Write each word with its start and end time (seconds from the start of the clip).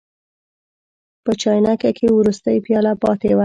په 1.23 1.31
چاینکه 1.41 1.89
کې 1.97 2.07
وروستۍ 2.17 2.57
پیاله 2.65 2.91
پاتې 3.03 3.29
وه. 3.35 3.39